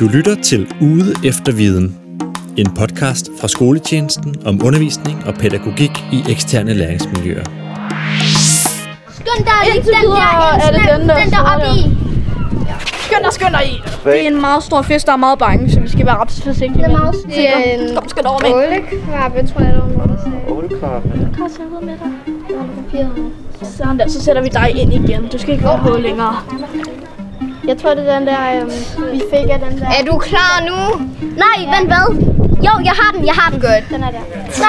[0.00, 1.96] Du lytter til Ude efter Viden,
[2.56, 7.44] en podcast fra skoletjenesten om undervisning og pædagogik i eksterne læringsmiljøer.
[9.10, 11.74] Skynd dig Indtil den der, er det den, der den der oppe der.
[11.74, 11.96] i.
[13.06, 13.82] Skynd dig, skynd dig i.
[14.04, 16.30] Det er en meget stor fisk, der er meget bange, så vi skal være ret
[16.30, 17.14] forsigtige Det er meget.
[17.26, 18.50] Det er Kom, Kom, skynd over med.
[18.54, 20.38] Ålekrabbe, tror jeg, der var nogen, der sagde.
[20.48, 21.08] Ålekrabbe.
[21.38, 23.08] Kom, så ud med dig.
[23.62, 25.28] Sådan der, så sætter vi dig ind igen.
[25.32, 26.36] Du skal ikke være på længere.
[27.68, 28.70] Jeg tror, det er den der, øhm,
[29.12, 29.86] vi fik af den der.
[29.86, 31.06] Er du klar nu?
[31.44, 32.06] Nej, vent hvad?
[32.66, 33.60] Jo, jeg har den, jeg har den.
[33.60, 33.84] Godt.
[33.90, 34.24] Den er der.
[34.52, 34.64] 3,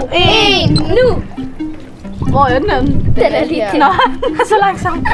[0.00, 1.22] 2, 1, nu!
[2.30, 3.14] Hvor er den henne?
[3.16, 3.90] Den er lige Nå,
[4.50, 5.08] så langsomt.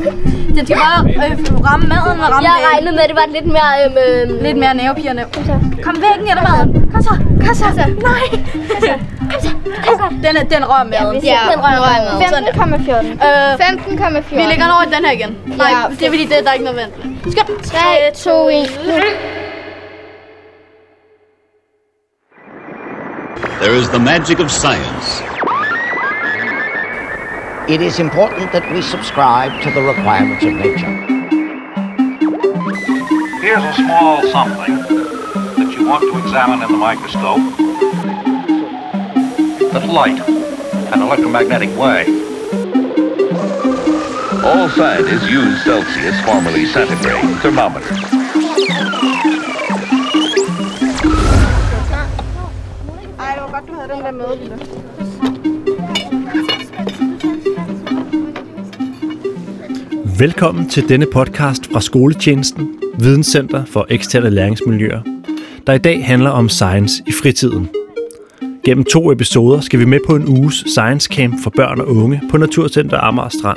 [0.56, 3.46] Den skal bare øh, ramme maden og ramme Jeg regnede med, at det var lidt
[3.46, 3.70] mere...
[3.84, 3.96] Øhm,
[4.30, 5.24] øhm, Lidt mere nervepirrende.
[5.82, 6.90] Kom væggen eller maden.
[6.92, 7.14] Kom så,
[7.46, 7.64] kom så.
[7.64, 8.24] Nej.
[8.30, 9.17] Kom så, kom så.
[10.24, 11.24] Den, er, den rører maden.
[11.24, 12.26] Ja, den rører med.
[12.26, 13.26] 15,14.
[13.26, 14.36] Øh, 15,14.
[14.36, 15.36] vi lægger den over i den her igen.
[15.46, 15.94] Nej, Ja.
[15.98, 17.32] det er fordi, det, der er ikke noget vent.
[17.32, 17.78] Skal 3,
[18.14, 18.94] 2, 1, nu.
[23.62, 25.22] There is the magic of science.
[27.68, 30.92] It is important that we subscribe to the requirements of nature.
[33.42, 34.74] Here's a small something
[35.58, 37.42] that you want to examine in the microscope.
[39.78, 40.20] That light,
[40.92, 42.08] an electromagnetic wave.
[44.44, 47.98] All scientists use Celsius, formerly centigrade, thermometers.
[53.18, 54.56] Ej, det var godt, du havde den der med, Lille.
[60.18, 65.02] Velkommen til denne podcast fra skoletjenesten, Videnscenter for eksterne læringsmiljøer,
[65.66, 67.68] der i dag handler om science i fritiden.
[68.68, 72.20] Gennem to episoder skal vi med på en uges science camp for børn og unge
[72.30, 73.56] på Naturcenter Amager Strand.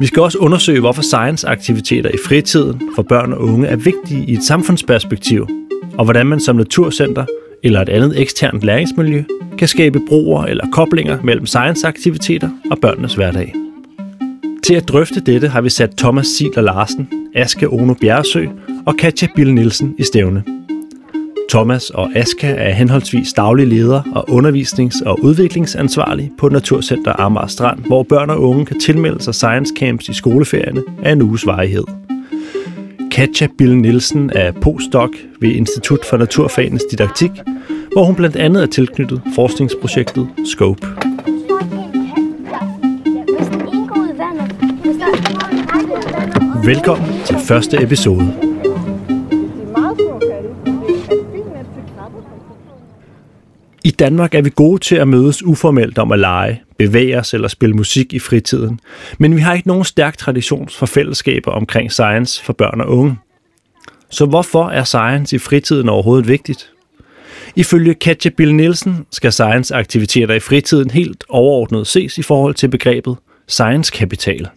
[0.00, 4.32] Vi skal også undersøge, hvorfor science-aktiviteter i fritiden for børn og unge er vigtige i
[4.32, 5.48] et samfundsperspektiv,
[5.98, 7.24] og hvordan man som naturcenter
[7.62, 9.24] eller et andet eksternt læringsmiljø
[9.58, 13.54] kan skabe broer eller koblinger mellem science-aktiviteter og børnenes hverdag.
[14.62, 18.46] Til at drøfte dette har vi sat Thomas Siler Larsen, Aske Ono Bjerresø
[18.86, 20.57] og Katja Bill Nielsen i stævne.
[21.48, 27.78] Thomas og Aska er henholdsvis daglig leder og undervisnings- og udviklingsansvarlig på Naturcenter Amager Strand,
[27.86, 31.84] hvor børn og unge kan tilmelde sig science camps i skoleferierne af en uges varighed.
[33.12, 35.10] Katja Bill Nielsen er postdoc
[35.40, 37.30] ved Institut for Naturfagenes Didaktik,
[37.92, 40.86] hvor hun blandt andet er tilknyttet forskningsprojektet SCOPE.
[46.64, 48.47] Velkommen til første episode.
[53.88, 57.48] I Danmark er vi gode til at mødes uformelt om at lege, bevæge os eller
[57.48, 58.80] spille musik i fritiden,
[59.18, 63.18] men vi har ikke nogen stærk tradition for fællesskaber omkring science for børn og unge.
[64.10, 66.70] Så hvorfor er science i fritiden overhovedet vigtigt?
[67.56, 73.16] Ifølge Katja Bill Nielsen skal science-aktiviteter i fritiden helt overordnet ses i forhold til begrebet
[73.46, 74.48] science-kapital.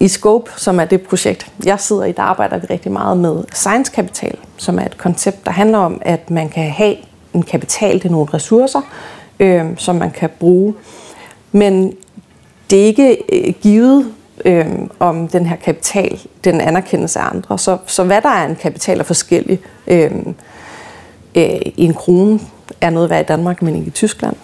[0.00, 3.44] I Scope, som er det projekt, jeg sidder i, der arbejder vi rigtig meget med
[3.52, 6.96] science-kapital, som er et koncept, der handler om, at man kan have
[7.34, 8.80] en kapital det er nogle ressourcer,
[9.40, 10.74] øh, som man kan bruge.
[11.52, 11.92] Men
[12.70, 14.12] det er ikke øh, givet,
[14.44, 14.66] øh,
[15.00, 17.58] om den her kapital, den anerkendes af andre.
[17.58, 19.60] Så, så hvad der er en kapital er forskellig.
[19.86, 20.10] Øh,
[21.34, 22.40] øh, en krone
[22.80, 24.36] er noget værd i Danmark, men ikke i Tyskland.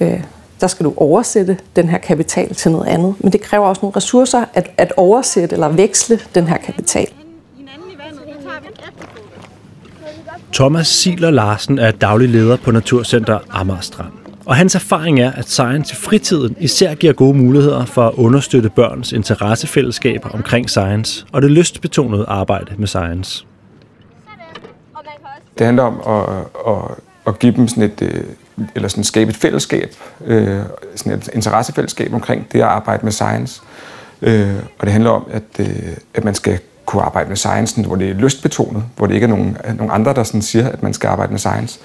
[0.00, 0.20] Øh,
[0.60, 3.14] der skal du oversætte den her kapital til noget andet.
[3.20, 7.08] Men det kræver også nogle ressourcer at, at oversætte eller veksle den her kapital.
[10.52, 14.12] Thomas Siler Larsen er daglig leder på Naturcenter Amager Strand.
[14.46, 18.70] Og hans erfaring er, at science i fritiden især giver gode muligheder for at understøtte
[18.70, 23.46] børns interessefællesskaber omkring science og det lystbetonede arbejde med science.
[25.58, 26.82] Det handler om at, at,
[27.26, 28.24] at give dem sådan et, øh,
[28.74, 29.90] eller sådan skabe et fællesskab,
[30.24, 30.60] øh,
[30.96, 33.62] sådan et interessefællesskab omkring det at arbejde med science.
[34.22, 37.96] Øh, og det handler om, at, øh, at man skal kunne arbejde med science, hvor
[37.96, 40.92] det er lystbetonet, hvor det ikke er nogen, nogen andre, der sådan siger, at man
[40.92, 41.78] skal arbejde med science.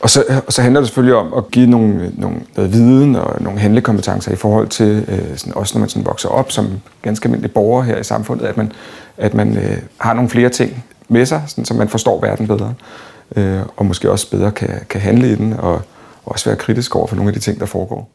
[0.00, 3.42] Og så, og så handler det selvfølgelig om at give nogle, nogle, noget viden og
[3.42, 7.26] nogle handlekompetencer i forhold til, øh, sådan, også når man sådan vokser op som ganske
[7.26, 8.72] almindelig borger her i samfundet, at man,
[9.16, 12.74] at man øh, har nogle flere ting med sig, sådan, så man forstår verden bedre,
[13.36, 15.82] øh, og måske også bedre kan, kan handle i den, og, og
[16.24, 18.10] også være kritisk over for nogle af de ting, der foregår.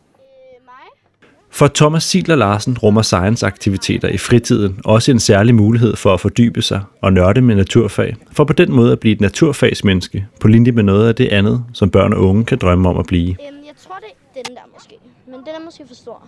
[1.51, 6.61] For Thomas Siler Larsen rummer science-aktiviteter i fritiden også en særlig mulighed for at fordybe
[6.61, 10.71] sig og nørde med naturfag, for på den måde at blive et naturfagsmenneske, på linje
[10.71, 13.29] med noget af det andet, som børn og unge kan drømme om at blive.
[13.29, 14.95] Øhm, jeg tror, det er den der måske.
[15.25, 16.23] Men den er måske for stor.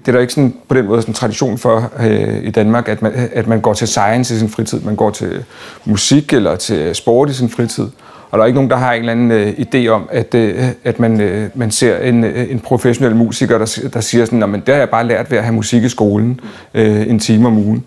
[0.00, 3.02] Det er der ikke sådan, på den måde sådan tradition for øh, i Danmark, at
[3.02, 4.80] man, at man går til science i sin fritid.
[4.80, 5.44] Man går til
[5.84, 7.88] musik eller til sport i sin fritid.
[8.30, 10.64] Og der er ikke nogen, der har en eller anden øh, idé om, at, øh,
[10.84, 14.66] at man, øh, man ser en, øh, en professionel musiker, der, der siger sådan, at
[14.66, 16.40] det har jeg bare lært ved at have musik i skolen
[16.74, 17.84] øh, en time om ugen.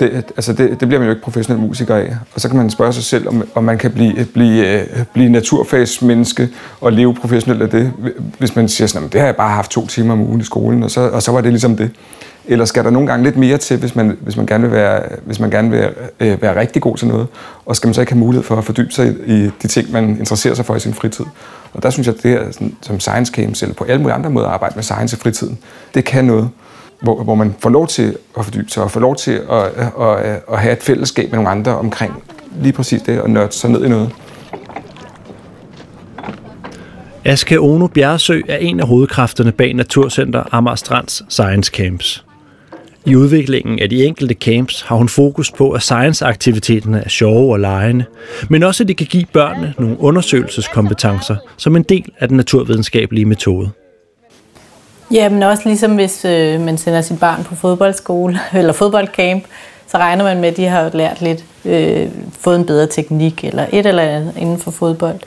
[0.00, 2.16] Det, altså det, det bliver man jo ikke professionel musiker af.
[2.34, 5.28] Og så kan man spørge sig selv, om, om man kan blive, blive, øh, blive
[5.28, 6.48] naturfagsmenneske
[6.80, 7.92] og leve professionelt af det,
[8.38, 10.44] hvis man siger sådan, at det har jeg bare haft to timer om ugen i
[10.44, 11.90] skolen, og så, og så var det ligesom det.
[12.46, 15.02] Eller skal der nogle gange lidt mere til, hvis man, hvis man gerne vil, være,
[15.24, 15.88] hvis man gerne vil
[16.20, 17.26] øh, være rigtig god til noget?
[17.66, 19.92] Og skal man så ikke have mulighed for at fordybe sig i, i de ting,
[19.92, 21.24] man interesserer sig for i sin fritid?
[21.72, 24.14] Og der synes jeg, at det her, sådan, som science camps, eller på alle mulige
[24.14, 25.58] andre måder at arbejde med science i fritiden,
[25.94, 26.48] det kan noget,
[27.02, 29.92] hvor, hvor man får lov til at fordybe sig, og får lov til at, at,
[30.00, 32.22] at, at have et fællesskab med nogle andre omkring
[32.60, 34.10] lige præcis det, og nørde sig ned i noget.
[37.24, 42.24] Aske Ono Bjerresø er en af hovedkræfterne bag Naturcenter Amager Strands Science Camps.
[43.06, 47.60] I udviklingen af de enkelte camps har hun fokus på, at science-aktiviteterne er sjove og
[47.60, 48.04] legende,
[48.48, 53.24] men også at det kan give børnene nogle undersøgelseskompetencer som en del af den naturvidenskabelige
[53.24, 53.70] metode.
[55.12, 59.44] Ja, men også ligesom hvis øh, man sender sit barn på fodboldskole eller fodboldcamp,
[59.86, 62.08] så regner man med, at de har lært lidt, øh,
[62.38, 65.20] fået en bedre teknik eller et eller andet inden for fodbold.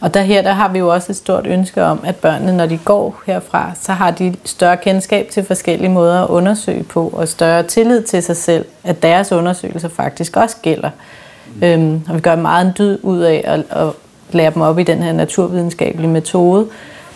[0.00, 2.66] Og der her der har vi jo også et stort ønske om, at børnene, når
[2.66, 7.28] de går herfra, så har de større kendskab til forskellige måder at undersøge på, og
[7.28, 10.90] større tillid til sig selv, at deres undersøgelser faktisk også gælder.
[11.62, 13.92] Øhm, og vi gør meget en dyd ud af at, at
[14.30, 16.66] lære dem op i den her naturvidenskabelige metode,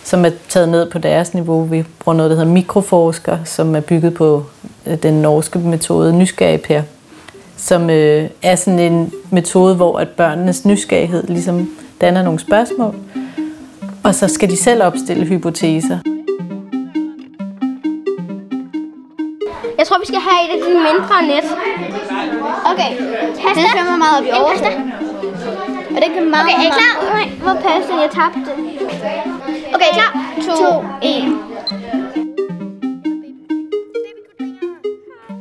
[0.03, 1.63] som er taget ned på deres niveau.
[1.63, 4.45] Vi bruger noget, der hedder mikroforsker, som er bygget på
[4.85, 6.83] øh, den norske metode nysgerrig her,
[7.57, 11.69] som øh, er sådan en metode, hvor at børnenes nysgerrighed ligesom
[12.01, 12.95] danner nogle spørgsmål,
[14.03, 15.99] og så skal de selv opstille hypoteser.
[19.77, 21.45] Jeg tror, vi skal have et af de mindre net.
[22.71, 22.91] Okay.
[23.41, 23.61] Pasta.
[23.61, 24.91] Den svømmer meget op i overfladen.
[25.95, 26.95] Og den kan meget, Okay, er I klar?
[27.13, 27.93] Nej, hvor pasta?
[28.03, 28.39] Jeg tabte.
[29.75, 30.11] Okay, klar?
[30.41, 31.37] 2, 1.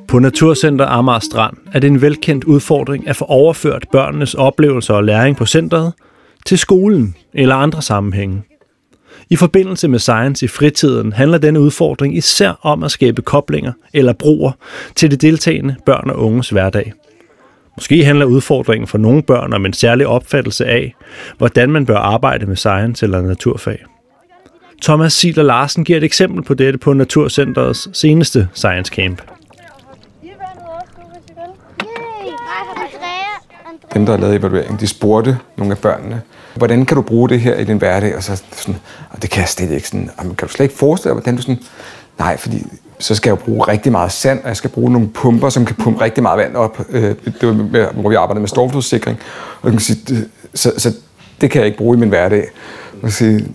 [0.09, 5.05] På Naturcenter Amager Strand er det en velkendt udfordring at få overført børnenes oplevelser og
[5.05, 5.93] læring på centret
[6.46, 8.43] til skolen eller andre sammenhænge.
[9.31, 14.12] I forbindelse med science i fritiden handler denne udfordring især om at skabe koblinger eller
[14.12, 14.52] broer
[14.94, 16.93] til de deltagende børn og unges hverdag.
[17.76, 20.94] Måske handler udfordringen for nogle børn om en særlig opfattelse af,
[21.38, 23.85] hvordan man bør arbejde med science eller naturfag.
[24.82, 29.34] Thomas Siler Larsen giver et eksempel på dette på Naturcenterets seneste Science Camp.
[33.94, 36.23] Dem, der har lavet evalueringen, de spurgte nogle af børnene,
[36.55, 38.17] hvordan kan du bruge det her i din hverdag?
[38.17, 38.81] Og så sådan,
[39.11, 39.88] og det kan jeg slet ikke.
[39.88, 41.58] Sådan, kan du slet ikke forestille dig, hvordan du sådan,
[42.19, 42.67] nej, fordi
[42.99, 45.64] så skal jeg jo bruge rigtig meget sand, og jeg skal bruge nogle pumper, som
[45.64, 46.81] kan pumpe rigtig meget vand op.
[46.91, 49.19] Øh, det var med, hvor vi arbejdede med stormflodssikring.
[49.62, 50.93] Og kan sige, så, så
[51.40, 52.49] det kan jeg ikke bruge i min hverdag.
[53.02, 53.47] Og sige,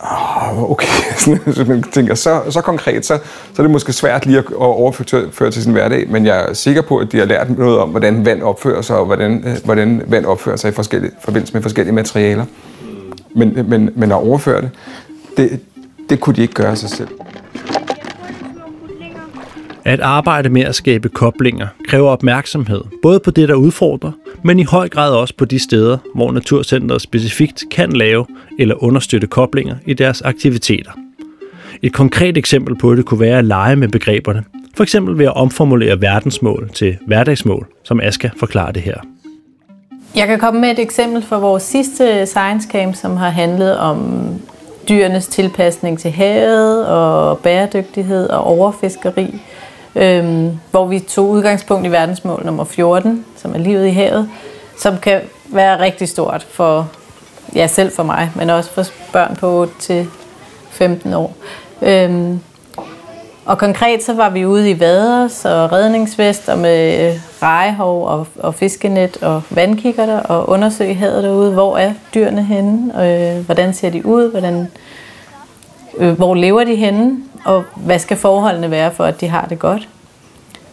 [0.00, 0.86] oh, okay,
[1.54, 3.18] så man tænker, så, så konkret, så,
[3.54, 6.82] så er det måske svært lige at overføre til sin hverdag, men jeg er sikker
[6.82, 10.02] på, at de har lært noget om, hvordan vand opfører sig, og hvordan, øh, hvordan
[10.06, 12.44] vand opfører sig i forskellige, forbindelse med forskellige materialer.
[13.34, 14.70] Men, men, men at overføre det,
[15.36, 15.60] det,
[16.10, 17.08] det kunne de ikke gøre sig selv.
[19.86, 24.12] At arbejde med at skabe koblinger kræver opmærksomhed, både på det, der udfordrer,
[24.42, 28.26] men i høj grad også på de steder, hvor Naturcenteret specifikt kan lave
[28.58, 30.90] eller understøtte koblinger i deres aktiviteter.
[31.82, 34.44] Et konkret eksempel på det kunne være at lege med begreberne,
[34.76, 38.96] for eksempel ved at omformulere verdensmål til hverdagsmål, som Aska forklarer det her.
[40.16, 44.24] Jeg kan komme med et eksempel fra vores sidste Science Camp, som har handlet om
[44.88, 49.40] dyrenes tilpasning til havet og bæredygtighed og overfiskeri
[49.96, 54.30] øhm, hvor vi tog udgangspunkt i verdensmål nummer 14, som er livet i havet,
[54.78, 56.90] som kan være rigtig stort for,
[57.54, 60.06] ja selv for mig, men også for børn på 8 til
[60.70, 61.36] 15 år.
[61.82, 62.40] Øhm,
[63.46, 68.54] og konkret så var vi ude i vaders og redningsvester med øh, rejehov og, og
[68.54, 71.52] fiskenet og vandkikkerter og undersøge havet derude.
[71.52, 73.04] Hvor er dyrene henne?
[73.04, 74.30] Øh, hvordan ser de ud?
[74.30, 74.68] Hvordan,
[75.98, 77.18] øh, hvor lever de henne?
[77.46, 79.88] Og hvad skal forholdene være for, at de har det godt.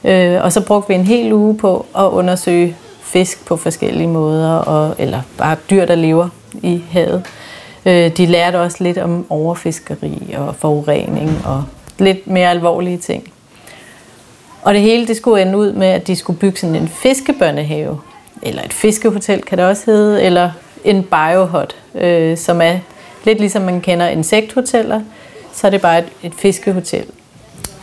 [0.03, 4.51] Øh, og så brugte vi en hel uge på at undersøge fisk på forskellige måder,
[4.51, 7.25] og, eller bare dyr, der lever i havet.
[7.85, 11.63] Øh, de lærte også lidt om overfiskeri og forurening og
[11.97, 13.31] lidt mere alvorlige ting.
[14.61, 17.99] Og det hele det skulle ende ud med, at de skulle bygge sådan en fiskebørnehave,
[18.41, 20.51] eller et fiskehotel kan det også hedde, eller
[20.83, 22.77] en biohot, øh, som er
[23.23, 25.01] lidt ligesom man kender insekthoteller,
[25.53, 27.05] så er det bare et, et fiskehotel.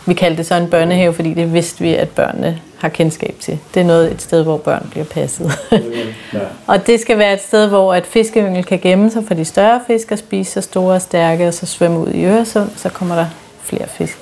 [0.07, 3.59] vi kaldte det så en børnehave, fordi det vidste vi, at børnene har kendskab til.
[3.75, 5.53] Det er noget et sted, hvor børn bliver passet.
[6.67, 9.81] og det skal være et sted, hvor at fiskeyngel kan gemme sig for de større
[9.87, 13.15] fisk og spise så store og stærke, og så svømme ud i Øresund, så kommer
[13.15, 13.27] der
[13.63, 14.19] flere fisk.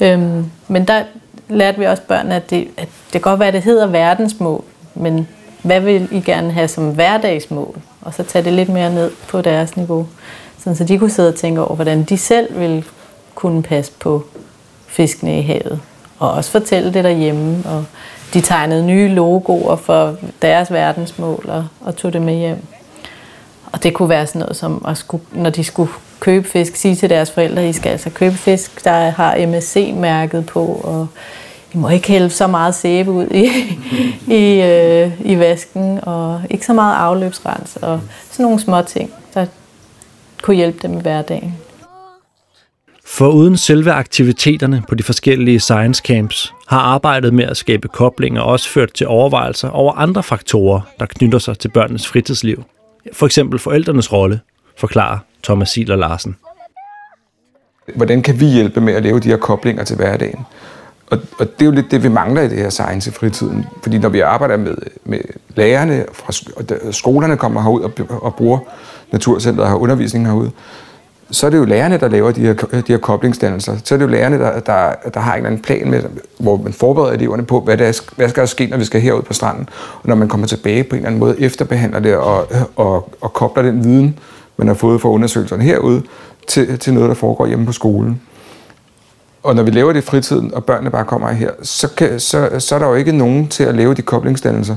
[0.00, 1.02] Øhm, men der
[1.48, 4.64] lærte vi også børnene, at det, at det kan godt være, at det hedder verdensmål,
[4.94, 5.28] men
[5.62, 7.76] hvad vil I gerne have som hverdagsmål?
[8.00, 10.06] Og så tage det lidt mere ned på deres niveau,
[10.66, 12.84] sådan så de kunne sidde og tænke over, hvordan de selv vil
[13.34, 14.24] kunne passe på
[14.86, 15.80] fiskene i havet.
[16.18, 17.62] Og også fortælle det derhjemme.
[17.64, 17.84] Og
[18.34, 22.62] de tegnede nye logoer for deres verdensmål og, og tog det med hjem.
[23.72, 26.96] Og det kunne være sådan noget som, at skulle, når de skulle købe fisk, sige
[26.96, 31.06] til deres forældre, I skal altså købe fisk, der har MSC-mærket på, og
[31.74, 33.46] I må ikke hælde så meget sæbe ud i,
[34.42, 39.10] i, øh, i vasken, og ikke så meget afløbsrens, og sådan nogle små ting,
[40.46, 41.54] kunne hjælpe dem i hverdagen.
[43.04, 48.40] For uden selve aktiviteterne på de forskellige science camps, har arbejdet med at skabe koblinger
[48.40, 52.64] også ført til overvejelser over andre faktorer, der knytter sig til børnenes fritidsliv.
[53.12, 54.40] For eksempel forældrenes rolle,
[54.76, 56.36] forklarer Thomas Siler Larsen.
[57.94, 60.38] Hvordan kan vi hjælpe med at lave de her koblinger til hverdagen?
[61.10, 63.66] Og, og det er jo lidt det, vi mangler i det her science i fritiden.
[63.82, 65.20] Fordi når vi arbejder med, med
[65.56, 66.32] lærerne, fra
[66.92, 68.58] skolerne kommer herud og, og bruger
[69.12, 70.50] Naturcenteret har undervisning herude,
[71.30, 73.76] så er det jo lærerne, der laver de her, de her koblingsdannelser.
[73.84, 76.02] Så er det jo lærerne, der, der, der har en eller anden plan med,
[76.38, 79.22] hvor man forbereder eleverne på, hvad, der, hvad skal der ske, når vi skal herud
[79.22, 79.68] på stranden.
[80.02, 83.32] Og når man kommer tilbage på en eller anden måde, efterbehandler det og, og, og
[83.32, 84.18] kobler den viden,
[84.56, 86.02] man har fået fra undersøgelserne herude,
[86.46, 88.20] til, til noget, der foregår hjemme på skolen.
[89.42, 92.50] Og når vi laver det i fritiden, og børnene bare kommer her, så, kan, så,
[92.58, 94.76] så er der jo ikke nogen til at lave de koblingsdannelser.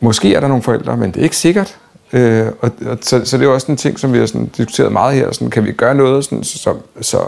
[0.00, 1.78] Måske er der nogle forældre, men det er ikke sikkert.
[2.14, 4.92] Øh, og, og, så, så det er også en ting, som vi har sådan, diskuteret
[4.92, 5.32] meget her.
[5.32, 7.18] Sådan, kan vi gøre noget, sådan, så, så,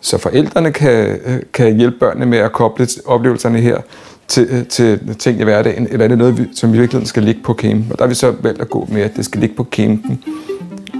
[0.00, 3.78] så forældrene kan, øh, kan hjælpe børnene med at koble oplevelserne her
[4.28, 7.40] til, øh, til ting i hverdagen, eller er det noget, som i virkeligheden skal ligge
[7.44, 7.92] på kæmpen?
[7.92, 10.24] Og der har vi så valgt at gå med, at det skal ligge på kæmpen.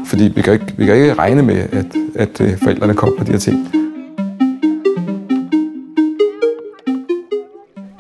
[0.07, 3.33] Fordi vi kan ikke, vi kan ikke regne med, at, at øh, forældrene kobler de
[3.33, 3.86] her ting.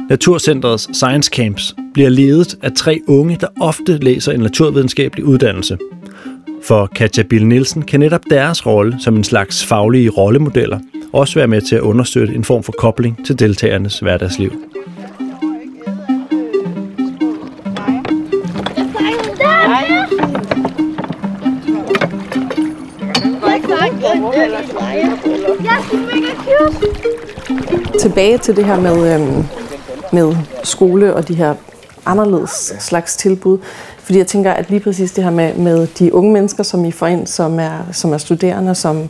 [0.09, 5.79] Naturcenterets Science Camps bliver ledet af tre unge, der ofte læser en naturvidenskabelig uddannelse.
[6.63, 10.79] For Katja Bill Nielsen kan netop deres rolle som en slags faglige rollemodeller
[11.13, 14.53] også være med til at understøtte en form for kobling til deltagernes hverdagsliv.
[28.01, 29.56] Tilbage til det her med, øhm,
[30.17, 31.55] med skole og de her
[32.07, 33.59] anderledes slags tilbud.
[33.99, 36.93] Fordi jeg tænker, at lige præcis det her med, med de unge mennesker, som I
[36.93, 39.09] får ind, som er, som er studerende, som,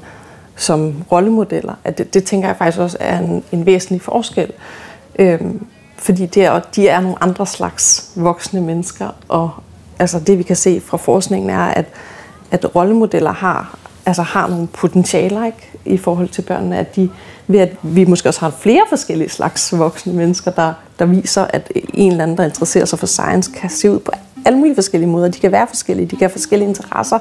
[0.57, 4.53] som rollemodeller, at det, det tænker jeg faktisk også er en, en væsentlig forskel.
[5.19, 9.51] Øhm, fordi det er, de er nogle andre slags voksne mennesker, og
[9.99, 11.87] altså det vi kan se fra forskningen er, at,
[12.51, 17.11] at rollemodeller har, altså har nogle potentialer ikke, i forhold til børnene, at de,
[17.47, 21.73] ved at vi måske også har flere forskellige slags voksne mennesker, der, der viser, at
[21.95, 24.11] en eller anden, der interesserer sig for science, kan se ud på
[24.45, 25.29] alle mulige forskellige måder.
[25.29, 27.19] De kan være forskellige, de kan have forskellige interesser,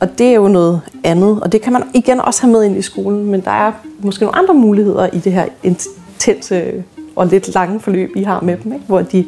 [0.00, 2.76] og det er jo noget andet, og det kan man igen også have med ind
[2.76, 6.84] i skolen, men der er måske nogle andre muligheder i det her intense
[7.16, 8.84] og lidt lange forløb, I har med dem, ikke?
[8.86, 9.26] hvor de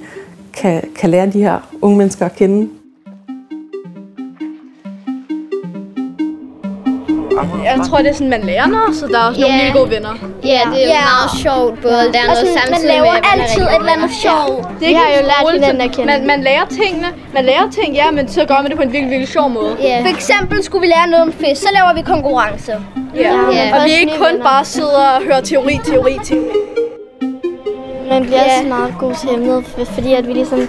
[0.52, 2.68] kan, kan lære de her unge mennesker at kende
[7.68, 9.50] Jeg tror, det er sådan, man lærer noget, så der er også yeah.
[9.50, 10.14] nogle nye gode venner.
[10.52, 11.08] Ja, det er yeah.
[11.12, 14.12] meget sjovt, både at lære noget sådan, samtidig man laver med, altid et eller andet
[14.24, 14.62] sjovt.
[14.80, 16.08] Det er har jo lært hinanden at kende.
[16.12, 18.92] Man, man lærer tingene, man lærer ting, ja, men så gør man det på en
[18.94, 19.72] virkelig, virkelig sjov måde.
[19.84, 19.98] Yeah.
[20.04, 22.72] For eksempel skulle vi lære noget om fisk, så laver vi konkurrence.
[23.14, 23.54] Ja, yeah.
[23.56, 23.76] yeah.
[23.76, 24.48] og vi er ikke kun venner.
[24.50, 26.58] bare sidder og hører teori, teori, teori.
[28.12, 28.56] Man bliver yeah.
[28.56, 29.60] også meget god til emnet,
[29.96, 30.60] fordi at vi ligesom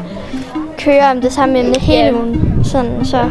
[0.77, 2.61] kører om det samme emne hele ugen.
[2.63, 3.29] Sådan, så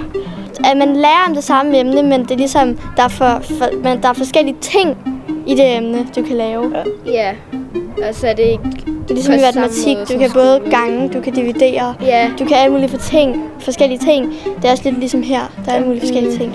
[0.65, 3.83] at man lærer om det samme emne, men det er ligesom, der er, for, for,
[3.83, 4.97] men der er forskellige ting
[5.47, 6.73] i det emne, du kan lave.
[7.07, 7.35] Ja,
[8.03, 11.33] altså er det ikke Det er ligesom i matematik, du kan både gange, du kan
[11.33, 12.31] dividere, ja.
[12.39, 14.33] du kan alle mulige for ting, forskellige ting.
[14.57, 16.53] Det er også lidt ligesom her, der er alle mulige forskellige ting.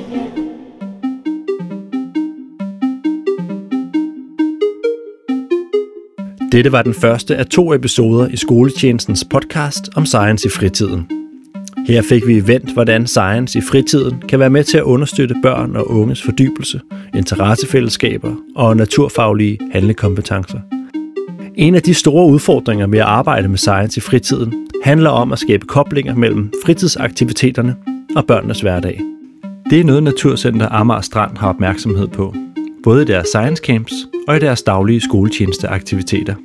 [6.51, 11.22] Dette var den første af to episoder i skoletjenestens podcast om science i fritiden.
[11.87, 15.75] Her fik vi vendt, hvordan science i fritiden kan være med til at understøtte børn
[15.75, 16.81] og unges fordybelse,
[17.15, 20.59] interessefællesskaber og naturfaglige handlekompetencer.
[21.55, 25.39] En af de store udfordringer med at arbejde med science i fritiden handler om at
[25.39, 27.75] skabe koblinger mellem fritidsaktiviteterne
[28.15, 29.01] og børnenes hverdag.
[29.69, 32.35] Det er noget Naturcenter Amager Strand har opmærksomhed på.
[32.83, 33.93] både i deres science camps
[34.27, 36.35] og i deres daglige skoletjenesteaktiviteter.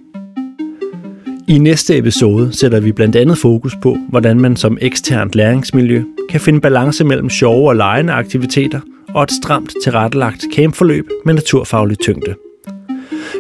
[1.51, 6.41] I næste episode sætter vi blandt andet fokus på, hvordan man som eksternt læringsmiljø kan
[6.41, 8.81] finde balance mellem sjove og legende aktiviteter
[9.15, 12.35] og et stramt tilrettelagt campforløb med naturfaglig tyngde.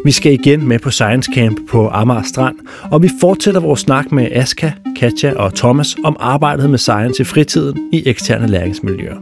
[0.04, 2.56] Vi skal igen med på Science Camp på Amager Strand,
[2.90, 7.24] og vi fortsætter vores snak med Aska, Katja og Thomas om arbejdet med science i
[7.24, 9.16] fritiden i eksterne læringsmiljøer.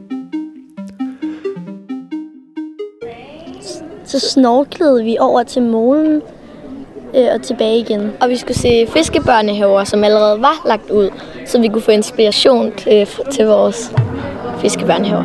[4.05, 6.23] Så snorklede vi over til målen
[7.17, 8.11] øh, og tilbage igen.
[8.21, 11.11] Og vi skulle se fiskebørnehaver, som allerede var lagt ud,
[11.47, 13.93] så vi kunne få inspiration øh, til vores
[14.61, 15.25] fiskebørnehaver.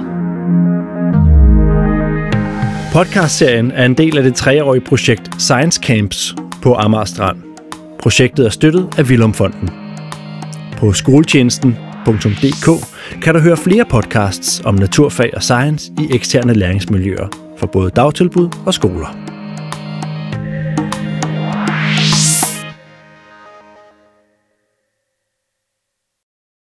[2.94, 7.38] Podcastserien er en del af det treårige projekt Science Camps på Amager Strand.
[8.00, 9.70] Projektet er støttet af Vilumfonden.
[10.78, 12.70] På skoletjenesten.dk
[13.22, 18.50] kan du høre flere podcasts om naturfag og science i eksterne læringsmiljøer for både dagtilbud
[18.66, 19.31] og skoler.